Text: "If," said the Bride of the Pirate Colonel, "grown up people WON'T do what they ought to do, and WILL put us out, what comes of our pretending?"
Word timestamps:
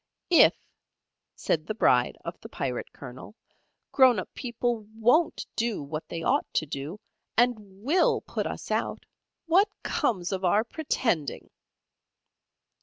"If," 0.31 0.55
said 1.35 1.67
the 1.67 1.75
Bride 1.75 2.17
of 2.25 2.39
the 2.41 2.49
Pirate 2.49 2.91
Colonel, 2.91 3.35
"grown 3.91 4.17
up 4.17 4.33
people 4.33 4.87
WON'T 4.95 5.45
do 5.55 5.83
what 5.83 6.09
they 6.09 6.23
ought 6.23 6.51
to 6.55 6.65
do, 6.65 6.99
and 7.37 7.83
WILL 7.83 8.21
put 8.21 8.47
us 8.47 8.71
out, 8.71 9.05
what 9.45 9.69
comes 9.83 10.31
of 10.31 10.43
our 10.43 10.63
pretending?" 10.63 11.51